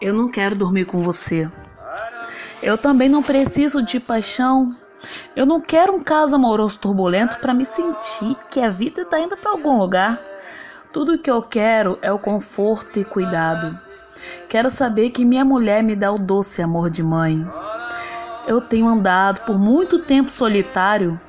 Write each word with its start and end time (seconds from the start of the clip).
Eu 0.00 0.12
não 0.12 0.28
quero 0.28 0.54
dormir 0.54 0.84
com 0.84 1.02
você. 1.02 1.48
Eu 2.62 2.76
também 2.76 3.08
não 3.08 3.22
preciso 3.22 3.82
de 3.82 4.00
paixão. 4.00 4.74
Eu 5.36 5.44
não 5.44 5.60
quero 5.60 5.94
um 5.94 6.02
caso 6.02 6.34
amoroso 6.34 6.78
turbulento 6.78 7.38
para 7.38 7.54
me 7.54 7.64
sentir 7.64 8.36
que 8.50 8.60
a 8.60 8.70
vida 8.70 9.02
está 9.02 9.20
indo 9.20 9.36
para 9.36 9.50
algum 9.50 9.78
lugar. 9.78 10.20
Tudo 10.92 11.18
que 11.18 11.30
eu 11.30 11.42
quero 11.42 11.98
é 12.00 12.12
o 12.12 12.18
conforto 12.18 12.98
e 12.98 13.04
cuidado. 13.04 13.78
Quero 14.48 14.70
saber 14.70 15.10
que 15.10 15.24
minha 15.24 15.44
mulher 15.44 15.82
me 15.82 15.94
dá 15.94 16.10
o 16.10 16.18
doce 16.18 16.62
amor 16.62 16.88
de 16.88 17.02
mãe. 17.02 17.46
Eu 18.46 18.60
tenho 18.60 18.88
andado 18.88 19.44
por 19.44 19.58
muito 19.58 20.00
tempo 20.00 20.30
solitário 20.30 21.20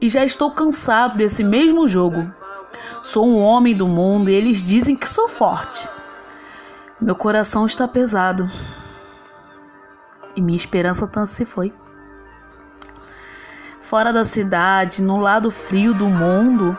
e 0.00 0.08
já 0.08 0.24
estou 0.24 0.50
cansado 0.50 1.16
desse 1.16 1.42
mesmo 1.42 1.86
jogo. 1.86 2.30
Sou 3.02 3.26
um 3.26 3.38
homem 3.38 3.74
do 3.74 3.86
mundo 3.88 4.30
e 4.30 4.34
eles 4.34 4.62
dizem 4.62 4.96
que 4.96 5.08
sou 5.08 5.28
forte. 5.28 5.88
Meu 6.98 7.14
coração 7.14 7.66
está 7.66 7.86
pesado 7.86 8.46
e 10.34 10.40
minha 10.40 10.56
esperança 10.56 11.06
tanto 11.06 11.28
se 11.28 11.44
foi. 11.44 11.72
Fora 13.82 14.14
da 14.14 14.24
cidade, 14.24 15.02
no 15.02 15.18
lado 15.18 15.50
frio 15.50 15.92
do 15.92 16.06
mundo, 16.06 16.76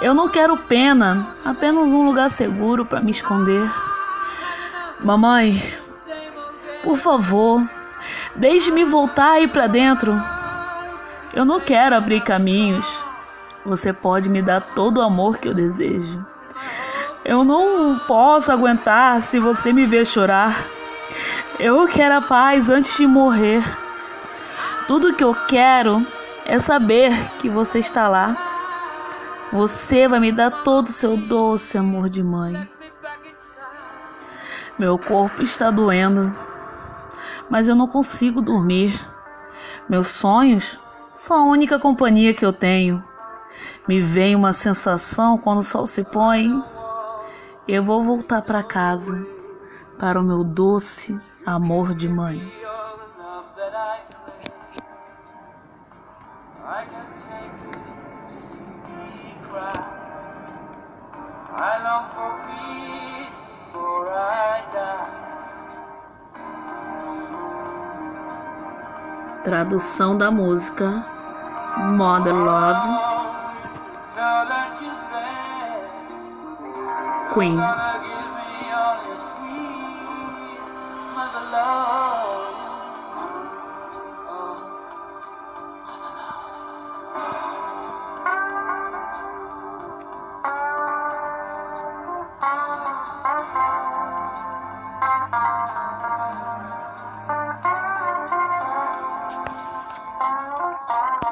eu 0.00 0.14
não 0.14 0.30
quero 0.30 0.56
pena, 0.56 1.36
apenas 1.44 1.90
um 1.90 2.02
lugar 2.02 2.30
seguro 2.30 2.86
para 2.86 3.02
me 3.02 3.10
esconder. 3.10 3.70
Mamãe, 5.00 5.62
por 6.82 6.96
favor, 6.96 7.62
deixe-me 8.34 8.84
voltar 8.84 9.32
aí 9.32 9.46
para 9.48 9.66
dentro. 9.66 10.18
Eu 11.34 11.44
não 11.44 11.60
quero 11.60 11.94
abrir 11.94 12.22
caminhos. 12.22 12.86
Você 13.66 13.92
pode 13.92 14.30
me 14.30 14.40
dar 14.40 14.62
todo 14.74 14.98
o 14.98 15.02
amor 15.02 15.36
que 15.36 15.46
eu 15.46 15.54
desejo. 15.54 16.24
Eu 17.28 17.44
não 17.44 17.98
posso 18.06 18.50
aguentar 18.50 19.20
se 19.20 19.38
você 19.38 19.70
me 19.70 19.84
ver 19.84 20.06
chorar. 20.06 20.66
Eu 21.58 21.86
quero 21.86 22.14
a 22.14 22.22
paz 22.22 22.70
antes 22.70 22.96
de 22.96 23.06
morrer. 23.06 23.62
Tudo 24.86 25.14
que 25.14 25.22
eu 25.22 25.34
quero 25.46 26.06
é 26.46 26.58
saber 26.58 27.12
que 27.32 27.46
você 27.46 27.80
está 27.80 28.08
lá. 28.08 28.34
Você 29.52 30.08
vai 30.08 30.20
me 30.20 30.32
dar 30.32 30.62
todo 30.62 30.88
o 30.88 30.92
seu 30.92 31.18
doce 31.18 31.76
amor 31.76 32.08
de 32.08 32.22
mãe. 32.22 32.66
Meu 34.78 34.98
corpo 34.98 35.42
está 35.42 35.70
doendo, 35.70 36.34
mas 37.50 37.68
eu 37.68 37.76
não 37.76 37.86
consigo 37.86 38.40
dormir. 38.40 38.98
Meus 39.86 40.06
sonhos 40.06 40.80
são 41.12 41.36
a 41.36 41.42
única 41.42 41.78
companhia 41.78 42.32
que 42.32 42.46
eu 42.46 42.54
tenho. 42.54 43.04
Me 43.86 44.00
vem 44.00 44.34
uma 44.34 44.54
sensação 44.54 45.36
quando 45.36 45.58
o 45.58 45.62
sol 45.62 45.86
se 45.86 46.02
põe. 46.02 46.77
Eu 47.68 47.84
vou 47.84 48.02
voltar 48.02 48.40
para 48.40 48.62
casa, 48.62 49.26
para 49.98 50.18
o 50.18 50.22
meu 50.22 50.42
doce 50.42 51.20
amor 51.44 51.94
de 51.94 52.08
mãe. 52.08 52.50
Tradução 69.44 70.16
da 70.16 70.30
música 70.30 71.04
Mother 71.76 72.34
Love 72.34 73.08
Queen. 77.30 77.58